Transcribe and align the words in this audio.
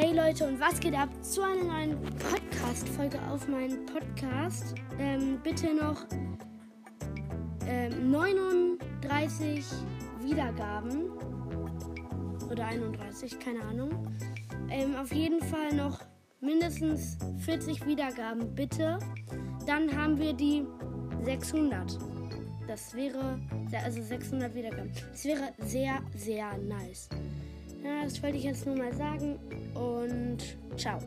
Leute 0.00 0.46
und 0.46 0.58
was 0.58 0.80
geht 0.80 0.94
ab 0.94 1.10
zu 1.22 1.42
einer 1.42 1.64
neuen 1.64 2.00
Podcast-Folge 2.02 3.18
auf 3.30 3.46
meinem 3.46 3.84
Podcast. 3.84 4.74
Ähm, 4.98 5.38
bitte 5.42 5.74
noch 5.74 6.06
ähm, 7.66 8.10
39 8.10 9.64
Wiedergaben 10.22 11.10
oder 12.50 12.66
31, 12.66 13.38
keine 13.38 13.60
Ahnung. 13.64 13.90
Ähm, 14.70 14.96
auf 14.96 15.12
jeden 15.12 15.40
Fall 15.42 15.74
noch 15.74 16.00
mindestens 16.40 17.18
40 17.44 17.86
Wiedergaben, 17.86 18.54
bitte. 18.54 18.98
Dann 19.66 19.94
haben 19.94 20.18
wir 20.18 20.32
die 20.32 20.64
600. 21.24 21.98
Das 22.66 22.94
wäre, 22.94 23.38
also 23.84 24.02
600 24.02 24.54
Wiedergaben. 24.54 24.90
Das 25.10 25.24
wäre 25.26 25.52
sehr, 25.58 26.00
sehr 26.14 26.56
nice. 26.58 27.10
Ja, 27.84 28.04
das 28.04 28.22
wollte 28.22 28.36
ich 28.36 28.44
jetzt 28.44 28.64
nur 28.66 28.76
mal 28.76 28.92
sagen 28.94 29.38
und 29.74 30.56
ciao. 30.76 30.98